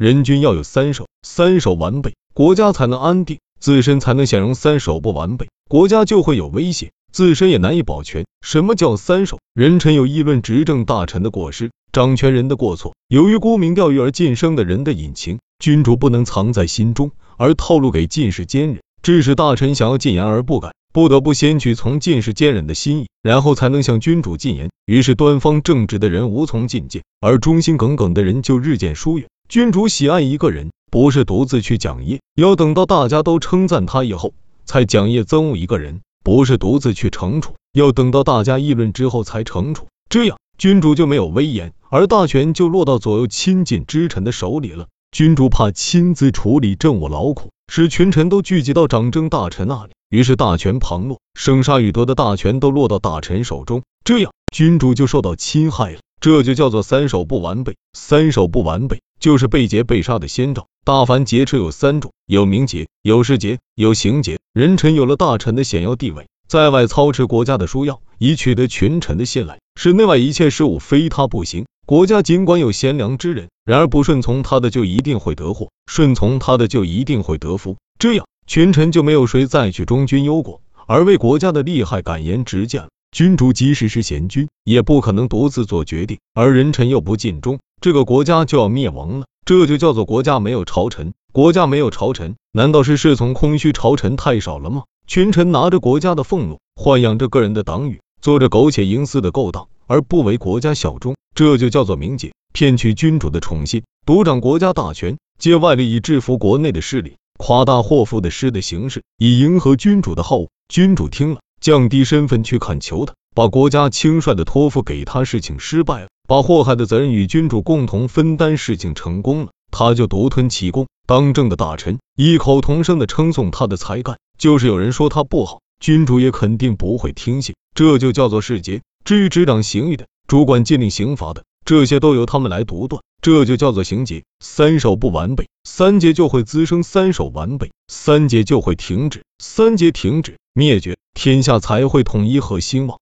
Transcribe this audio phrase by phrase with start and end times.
[0.00, 4.54] 人均要有三守，三守完备，国家才能安定，自身才能享荣。
[4.54, 8.24] 三守不完备，国家就会有危险，自身也难以保全。
[8.40, 9.38] 什么叫三守？
[9.52, 20.72] 人臣有议论执政大臣的过失，掌权人的过错，由于沽名钓誉而晋升的人的隐情，君主不能藏在心中，而透露给进士奸人，致使大臣想要进言而不敢。
[20.94, 24.70] 不得不先去从进士奸人的心意，然后才能向君主进言。
[24.86, 29.28] 于是端方正直的人无从进谏，而忠心耿耿的人就日渐疏远。
[29.50, 34.32] 君主喜爱一个人，不是独自去讲业，要等到大家都称赞他以后
[34.64, 39.88] 才讲业憎恶一个人，不是独自去惩处，要等到大家议论之后才惩处。
[40.08, 44.86] 这样君主就没有威严，而大权就落到左右亲近之臣的手里了。
[45.10, 49.90] 君主怕亲自处理政务劳苦，使群臣都聚集到掌政大臣那里。
[50.10, 55.98] 于是大权旁落，生杀予夺的大权都落到大臣手中，这样君主就受到侵害了。
[56.20, 57.74] 这就叫做三守不完备。
[57.94, 60.66] 三守不完备，就是被劫被杀的先兆。
[60.84, 64.38] 大凡劫持有三种，有名节，有事节，有刑劫。
[64.52, 71.66] 人臣有了大臣的显要地位，在外操持国家的枢要，以取得群臣的信赖，使内外一切事务非他不行。
[71.86, 77.76] 国家尽管有贤良之人，然而不顺从他的就一定会得祸，顺从他的就一定会得福。
[77.98, 78.26] 这样。
[78.46, 82.88] 群臣就没有谁再去忠君忧国，而为国家的利害敢言直谏了。
[83.12, 89.26] 君主即使是贤君，也不可能独自做决定，而人臣又不尽忠，这个国家就要灭亡了。
[89.44, 91.12] 这就叫做国家没有朝臣。
[91.32, 94.84] 国家没有朝臣，难道是侍从空虚朝臣太少了吗？
[95.08, 107.14] 群臣拿着国家的俸禄，豢养着个人的党羽，做着苟且营私的勾当，而不为国家效忠，这就叫做明节，骗取君主的宠信，独掌国家大权，借外力以制服国内的势力。
[107.38, 110.48] 夸大祸福的诗的形式，以迎合君主的好恶。
[110.68, 120.86] 君主听了，降低身份去恳求他，把国家轻率的托付给他，事情失败了；把祸害的责任与君主共同分担，事情成功了，他就独吞其功。
[121.06, 127.54] 当政的大臣异口同声的称颂他的才干，就是有人说他不好，君主也肯定不会听信。
[127.74, 128.80] 这就叫做世杰。
[129.04, 133.00] 至于执掌刑狱的、主管禁令刑罚的，这些都由他们来独断。
[133.22, 142.98] 这就叫做行劫，三手不完备，三劫就会滋生；三手完备，三劫就会停止；三劫停止，灭绝，天下才会统一和兴旺。